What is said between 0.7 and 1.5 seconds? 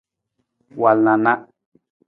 Wal na a na.